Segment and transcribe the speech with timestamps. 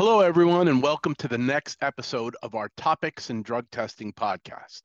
[0.00, 4.80] Hello, everyone, and welcome to the next episode of our Topics in Drug Testing podcast.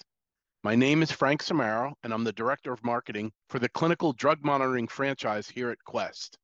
[0.62, 4.44] My name is Frank Samaro, and I'm the Director of Marketing for the Clinical Drug
[4.44, 6.38] Monitoring franchise here at Quest.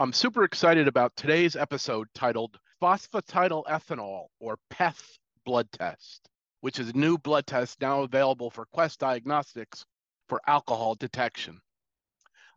[0.00, 5.16] I'm super excited about today's episode titled Phosphatidylethanol, or PEth
[5.46, 6.28] blood test,
[6.62, 9.84] which is a new blood test now available for Quest Diagnostics
[10.28, 11.60] for alcohol detection.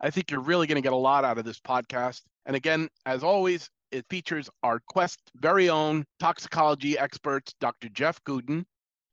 [0.00, 2.22] I think you're really going to get a lot out of this podcast.
[2.44, 7.88] And again, as always, it features our Quest very own toxicology experts, Dr.
[7.88, 8.66] Jeff Gudin.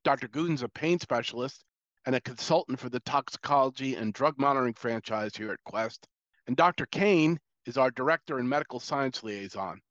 [0.03, 0.27] Dr.
[0.27, 1.63] Gudin's a pain specialist
[2.05, 6.07] and a consultant for the toxicology and drug monitoring franchise here at Quest.
[6.48, 6.85] And Dr.
[6.85, 9.81] Kain is our director and medical science liaison.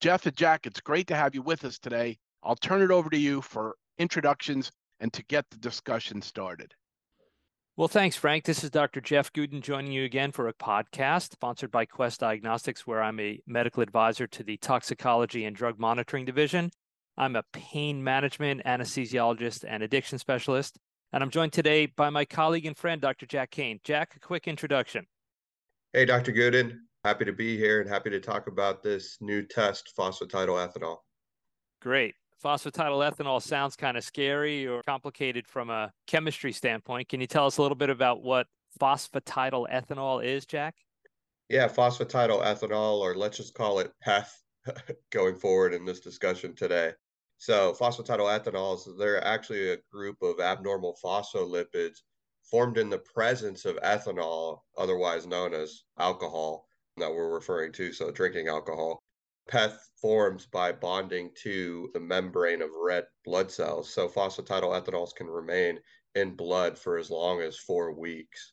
[0.00, 2.18] Jeff and Jack, it's great to have you with us today.
[2.44, 6.72] I'll turn it over to you for introductions and to get the discussion started.
[7.78, 8.44] Well, thanks, Frank.
[8.44, 9.00] This is Dr.
[9.00, 13.38] Jeff Gudin joining you again for a podcast sponsored by Quest Diagnostics, where I'm a
[13.46, 16.72] medical advisor to the Toxicology and Drug Monitoring Division.
[17.16, 20.76] I'm a pain management anesthesiologist and addiction specialist,
[21.12, 23.26] and I'm joined today by my colleague and friend, Dr.
[23.26, 23.78] Jack Kain.
[23.84, 25.06] Jack, a quick introduction.
[25.92, 26.32] Hey, Dr.
[26.32, 26.80] Gudin.
[27.04, 30.96] Happy to be here and happy to talk about this new test, phosphatidylethanol.
[31.80, 37.08] Great phosphatidylethanol sounds kind of scary or complicated from a chemistry standpoint.
[37.08, 38.46] Can you tell us a little bit about what
[38.80, 40.76] phosphatidylethanol is, Jack?
[41.48, 44.32] Yeah, phosphatidylethanol, or let's just call it PEth
[45.10, 46.92] going forward in this discussion today.
[47.38, 51.98] So, phosphatidyl phosphatidylethanol they're actually a group of abnormal phospholipids
[52.42, 57.92] formed in the presence of ethanol, otherwise known as alcohol, that we're referring to.
[57.92, 59.02] So, drinking alcohol.
[59.48, 63.92] PEth forms by bonding to the membrane of red blood cells.
[63.92, 65.80] So phosphatidylethanol can remain
[66.14, 68.52] in blood for as long as four weeks.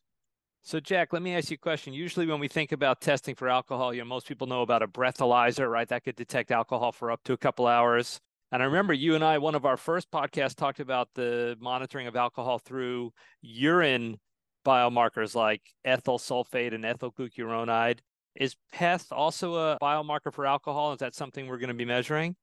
[0.61, 1.93] So, Jack, let me ask you a question.
[1.93, 4.87] Usually, when we think about testing for alcohol, you know, most people know about a
[4.87, 5.87] breathalyzer, right?
[5.87, 8.19] That could detect alcohol for up to a couple hours.
[8.51, 12.07] And I remember you and I, one of our first podcasts, talked about the monitoring
[12.07, 13.11] of alcohol through
[13.41, 14.19] urine
[14.65, 17.99] biomarkers like ethyl sulfate and ethyl glucuronide.
[18.35, 20.93] Is PEth also a biomarker for alcohol?
[20.93, 22.35] Is that something we're going to be measuring?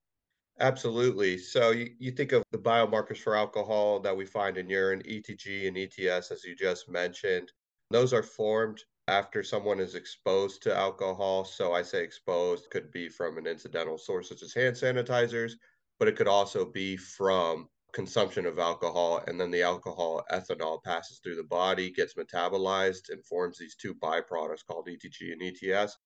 [0.61, 1.39] Absolutely.
[1.39, 5.69] So you, you think of the biomarkers for alcohol that we find in urine, ETG
[5.69, 7.51] and ETS, as you just mentioned.
[7.91, 11.45] Those are formed after someone is exposed to alcohol.
[11.45, 15.53] So I say exposed could be from an incidental source such as hand sanitizers,
[15.99, 19.23] but it could also be from consumption of alcohol.
[19.27, 23.95] And then the alcohol ethanol passes through the body, gets metabolized, and forms these two
[23.95, 25.97] byproducts called ETG and ETS.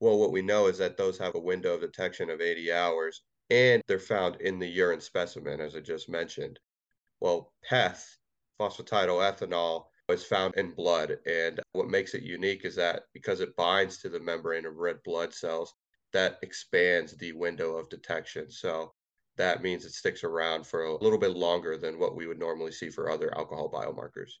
[0.00, 3.22] Well, what we know is that those have a window of detection of 80 hours
[3.50, 6.58] and they're found in the urine specimen, as I just mentioned.
[7.20, 8.04] Well, PEth,
[8.60, 11.18] phosphatidylethanol, is found in blood.
[11.26, 15.02] And what makes it unique is that because it binds to the membrane of red
[15.04, 15.74] blood cells,
[16.12, 18.50] that expands the window of detection.
[18.50, 18.92] So
[19.40, 22.72] that means it sticks around for a little bit longer than what we would normally
[22.72, 24.32] see for other alcohol biomarkers.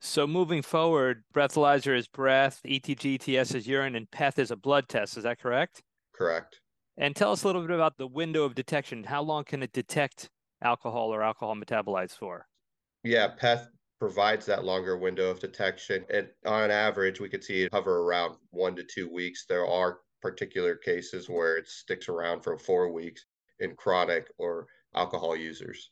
[0.00, 4.88] So moving forward, breathalyzer is breath, ETG, ETS is urine, and PEth is a blood
[4.88, 5.18] test.
[5.18, 5.82] Is that correct?
[6.14, 6.60] Correct.
[6.96, 9.04] And tell us a little bit about the window of detection.
[9.04, 10.30] How long can it detect
[10.62, 12.46] alcohol or alcohol metabolites for?
[13.04, 13.68] Yeah, PEth
[13.98, 16.04] provides that longer window of detection.
[16.12, 19.44] And on average, we could see it hover around one to two weeks.
[19.46, 23.26] There are particular cases where it sticks around for four weeks
[23.60, 25.90] in chronic or alcohol users.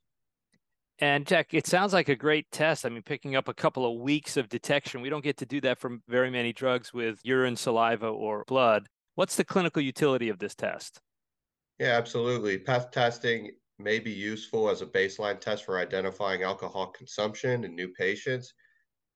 [1.00, 2.84] And Jack, it sounds like a great test.
[2.84, 5.60] I mean, picking up a couple of weeks of detection, we don't get to do
[5.60, 8.88] that from very many drugs with urine, saliva, or blood.
[9.14, 11.00] What's the clinical utility of this test?
[11.78, 12.58] Yeah, absolutely.
[12.58, 17.88] PEth testing may be useful as a baseline test for identifying alcohol consumption in new
[17.90, 18.52] patients,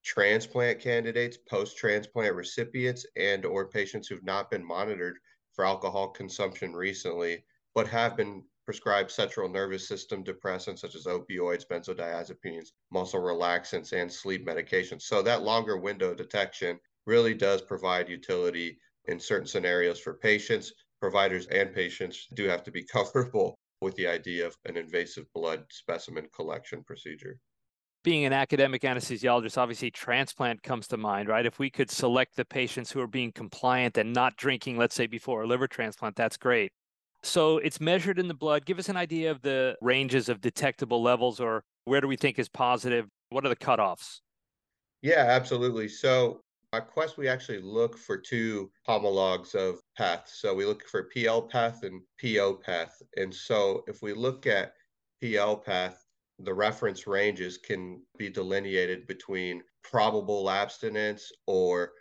[0.04, 5.18] transplant candidates, post-transplant recipients, and or patients who've not been monitored
[5.52, 11.66] for alcohol consumption recently but have been prescribed central nervous system depressants such as opioids,
[11.66, 15.02] benzodiazepines, muscle relaxants, and sleep medications.
[15.02, 20.72] So that longer window detection really does provide utility in certain scenarios for patients.
[21.00, 25.64] Providers and patients do have to be comfortable with the idea of an invasive blood
[25.70, 27.38] specimen collection procedure.
[28.04, 31.46] Being an academic anesthesiologist, obviously transplant comes to mind, right?
[31.46, 35.06] If we could select the patients who are being compliant and not drinking, let's say
[35.06, 36.72] before a liver transplant, that's great.
[37.22, 38.66] So it's measured in the blood.
[38.66, 42.38] Give us an idea of the ranges of detectable levels or where do we think
[42.38, 43.06] is positive?
[43.30, 44.20] What are the cutoffs?
[45.02, 45.88] Yeah, absolutely.
[45.88, 46.40] So
[46.72, 50.28] at Quest, we actually look for two homologs of PEth.
[50.28, 53.02] So we look for PL PEth and PO PEth.
[53.16, 54.72] And so if we look at
[55.20, 56.04] PL PEth,
[56.38, 61.92] the reference ranges can be delineated between probable abstinence or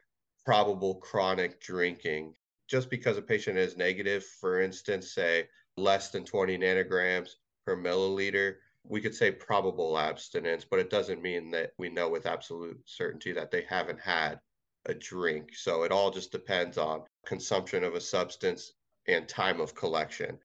[0.45, 2.33] probable chronic drinking
[2.71, 5.45] just because a patient is negative, for instance, say
[5.75, 7.31] less than 20 nanograms
[7.65, 12.25] per milliliter, we could say probable abstinence, but it doesn't mean that we know with
[12.25, 14.39] absolute certainty that they haven't had
[14.85, 15.49] a drink.
[15.53, 18.71] So it all just depends on consumption of a substance
[19.05, 20.39] and time of collection.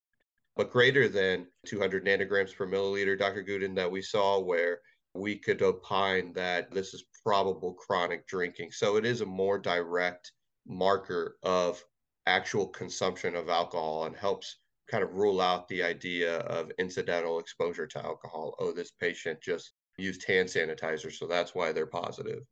[0.57, 3.43] But greater than 200 nanograms per milliliter, Dr.
[3.43, 4.81] Gudin, that we saw where
[5.15, 8.73] we could opine that this is probable chronic drinking.
[8.73, 10.33] So it is a more direct
[10.67, 11.83] marker of
[12.27, 14.59] actual consumption of alcohol and helps
[14.91, 18.55] kind of rule out the idea of incidental exposure to alcohol.
[18.59, 22.43] Oh, this patient just used hand sanitizer, so that's why they're positive.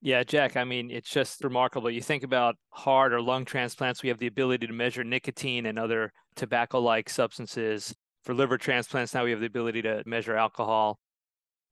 [0.00, 1.90] Yeah, Jack, I mean, it's just remarkable.
[1.90, 5.78] You think about heart or lung transplants, we have the ability to measure nicotine and
[5.78, 7.94] other tobacco like substances.
[8.24, 10.98] For liver transplants, now we have the ability to measure alcohol.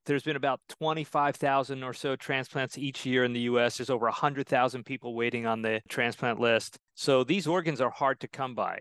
[0.07, 3.79] There's been about 25,000 or so transplants each year in the US.
[3.79, 6.79] There's over 100,000 people waiting on the transplant list.
[6.99, 8.81] So these organs are hard to come by.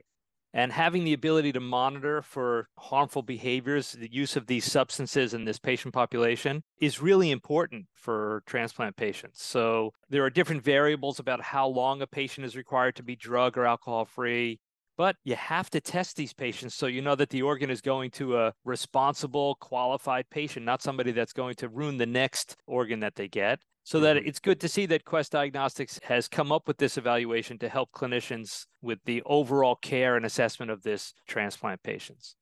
[0.53, 5.43] And having the ability to monitor for harmful behaviors, the use of these substances in
[5.43, 9.43] this patient population is really important for transplant patients.
[9.43, 13.57] So there are different variables about how long a patient is required to be drug
[13.57, 14.61] or alcohol free.
[14.95, 18.11] But you have to test these patients so you know that the organ is going
[18.11, 23.15] to a responsible, qualified patient, not somebody that's going to ruin the next organ that
[23.15, 23.59] they get.
[23.85, 27.59] So that it's good to see that Quest Diagnostics has come up with this evaluation
[27.59, 32.35] to help clinicians with the overall care and assessment of this transplant patients.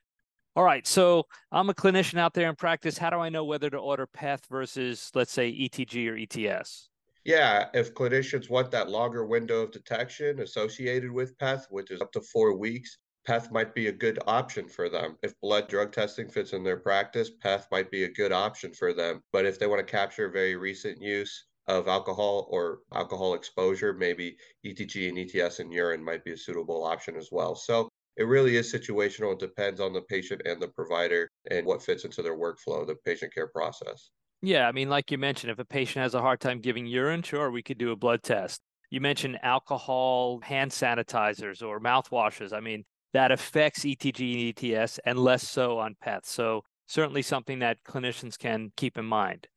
[0.56, 2.98] All right, so I'm a clinician out there in practice.
[2.98, 6.88] How do I know whether to order PEth versus, let's say, ETG or ETS?
[7.26, 12.14] Yeah, if clinicians want that longer window of detection associated with PEth, which is up
[12.14, 15.18] to four weeks, PEth might be a good option for them.
[15.24, 18.94] If blood drug testing fits in their practice, PEth might be a good option for
[18.94, 19.22] them.
[19.32, 24.38] But if they want to capture very recent use of alcohol or alcohol exposure, maybe
[24.66, 27.56] ETG and ETS in urine might be a suitable option as well.
[27.56, 27.88] So
[28.18, 29.34] it really is situational.
[29.34, 32.96] It depends on the patient and the provider and what fits into their workflow, the
[33.06, 34.12] patient care process.
[34.42, 37.24] Yeah, I mean, like you mentioned, if a patient has a hard time giving urine,
[37.24, 38.60] sure, we could do a blood test.
[38.90, 42.52] You mentioned alcohol, hand sanitizers, or mouthwashes.
[42.52, 46.26] I mean, that affects ETG and ETS and less so on PEth.
[46.26, 49.48] So, certainly something that clinicians can keep in mind.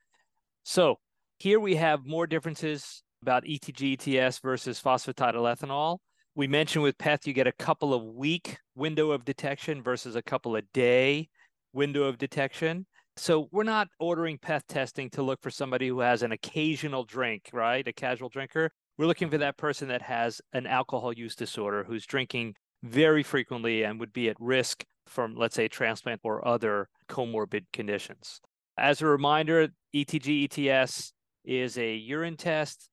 [0.63, 0.97] So,
[1.39, 5.99] here we have more differences about ETG ETS versus phosphatidylethanol.
[6.35, 10.23] We mentioned with PEth, you get a couple of week window of detection versus a
[10.23, 11.29] couple of day
[11.73, 12.87] window of detection.
[13.17, 17.49] So we're not ordering PEth testing to look for somebody who has an occasional drink,
[17.53, 17.87] right?
[17.89, 18.71] A casual drinker.
[18.99, 22.55] We're looking for that person that has an alcohol use disorder who's drinking
[22.87, 28.41] very frequently and would be at risk from, let's say, transplant or other comorbid conditions.
[28.79, 31.13] As a reminder, ETG ETS
[31.45, 32.89] is a urine test.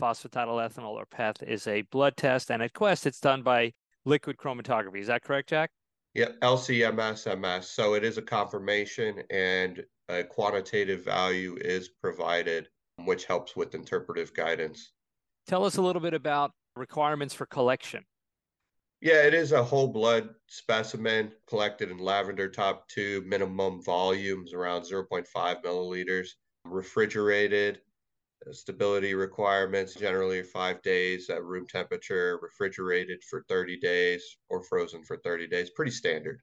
[0.00, 2.50] Phosphatidylethanol or PEth is a blood test.
[2.50, 3.72] And at Quest, it's done by
[4.04, 5.00] liquid chromatography.
[5.00, 5.70] Is that correct, Jack?
[6.14, 7.68] Yeah, LCMS-MS.
[7.68, 12.68] So it is a confirmation and a quantitative value is provided,
[13.04, 14.92] which helps with interpretive guidance.
[15.46, 18.04] Tell us a little bit about requirements for collection.
[19.04, 24.84] Yeah, it is a whole blood specimen collected in lavender top tube, minimum volumes around
[24.84, 25.26] 0.5
[25.62, 26.28] milliliters,
[26.64, 27.82] refrigerated,
[28.48, 35.04] uh, stability requirements generally five days at room temperature, refrigerated for 30 days or frozen
[35.04, 35.68] for 30 days.
[35.68, 36.40] Pretty standard.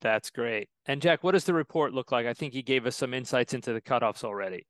[0.00, 0.70] That's great.
[0.86, 2.24] And Jack, what does the report look like?
[2.24, 4.66] I think you gave us some insights into the cutoffs already.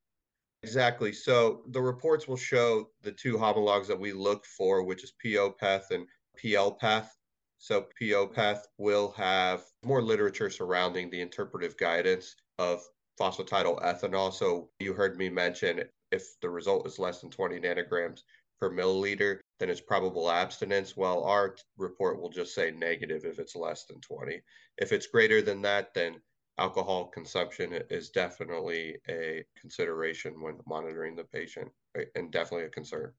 [0.65, 1.13] Exactly.
[1.13, 5.93] So the reports will show the two homologs that we look for, which is PO-PEth
[5.93, 6.05] and
[6.37, 7.17] PL-PEth.
[7.59, 12.83] So PO PEth will have more literature surrounding the interpretive guidance of
[13.21, 14.33] phosphatidyl ethanol.
[14.33, 18.21] So you heard me mention if the result is less than 20 nanograms
[18.61, 20.97] per milliliter, then it's probable abstinence.
[20.97, 24.41] While our report will just say negative if it's less than 20.
[24.79, 26.21] If it's greater than that, then
[26.59, 31.71] alcohol consumption is definitely a consideration when monitoring the patient
[32.15, 33.13] and definitely a concern.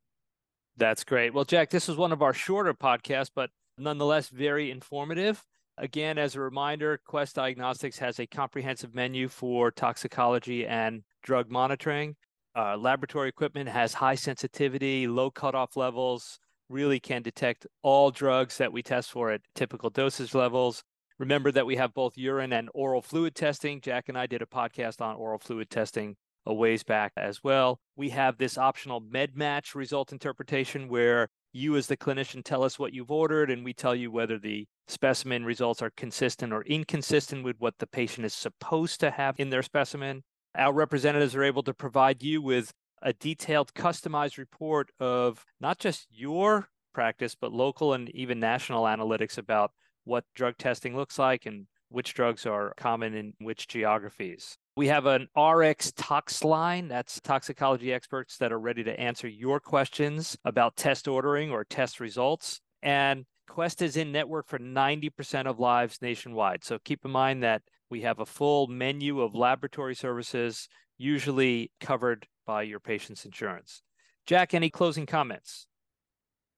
[0.78, 1.34] That's great.
[1.34, 5.44] Well, Jack, this is one of our shorter podcasts, but nonetheless very informative.
[5.78, 12.16] Again, as a reminder, Quest Diagnostics has a comprehensive menu for toxicology and drug monitoring.
[12.56, 16.40] Uh, laboratory equipment has high sensitivity, low cutoff levels,
[16.70, 20.84] really can detect all drugs that we test for at typical dosage levels.
[21.20, 23.82] Remember that we have both urine and oral fluid testing.
[23.82, 26.16] Jack and I did a podcast on oral fluid testing
[26.46, 27.80] a ways back as well.
[27.96, 32.80] We have this optional med match result interpretation where you, as the clinician, tell us
[32.80, 37.44] what you've ordered and we tell you whether the specimen results are consistent or inconsistent
[37.44, 40.24] with what the patient is supposed to have in their specimen.
[40.56, 42.72] Our representatives are able to provide you with
[43.02, 49.38] a detailed, customized report of not just your practice, but local and even national analytics
[49.38, 49.72] about
[50.06, 54.58] what drug testing looks like and which drugs are common in which geographies.
[54.76, 56.88] We have an RX Tox line.
[56.88, 62.00] That's toxicology experts that are ready to answer your questions about test ordering or test
[62.00, 62.60] results.
[62.82, 66.64] And Quest is in network for 90% of lives nationwide.
[66.64, 72.26] So keep in mind that we have a full menu of laboratory services, usually covered
[72.48, 73.84] by your patient's insurance.
[74.26, 75.68] Jack, any closing comments?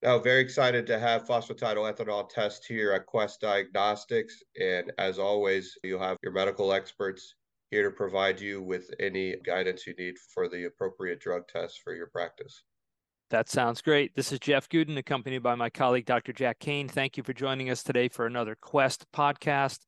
[0.05, 4.43] Now, very excited to have phosphatidylethanol test here at Quest Diagnostics.
[4.61, 7.33] And as always, you'll have your medical experts
[7.71, 11.95] here to provide you with any guidance you need for the appropriate drug test for
[11.95, 12.61] your practice.
[13.31, 14.15] That sounds great.
[14.15, 16.33] This is Jeff Gudin, accompanied by my colleague, Dr.
[16.33, 16.87] Jack Kain.
[16.87, 19.79] Thank you for joining us today for another Quest podcast.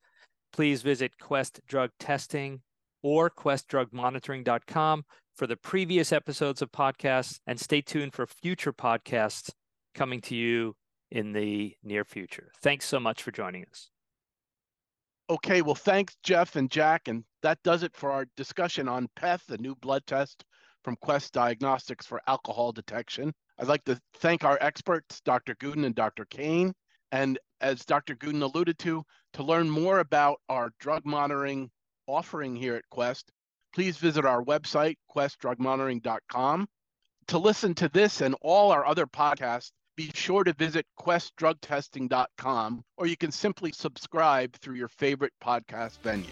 [0.52, 2.62] Please visit Quest Drug Testing
[3.04, 5.04] or questdrugmonitoring.com
[5.36, 9.50] for the previous episodes of podcasts and stay tuned for future podcasts
[9.98, 10.76] coming to you
[11.10, 12.52] in the near future.
[12.62, 13.90] Thanks so much for joining us.
[15.28, 17.08] Okay, well, thanks, Jeff and Jack.
[17.08, 20.44] And that does it for our discussion on PEth, the new blood test
[20.84, 23.32] from Quest Diagnostics for alcohol detection.
[23.58, 25.56] I'd like to thank our experts, Dr.
[25.56, 26.24] Gudin and Dr.
[26.26, 26.72] Kain.
[27.10, 28.14] And as Dr.
[28.14, 29.02] Gudin alluded to,
[29.32, 31.70] to learn more about our drug monitoring
[32.06, 33.32] offering here at Quest,
[33.74, 36.68] please visit our website, questdrugmonitoring.com.
[37.26, 43.06] To listen to this and all our other podcasts, be sure to visit questdrugtesting.com or
[43.08, 46.24] you can simply subscribe through your favorite podcast venue.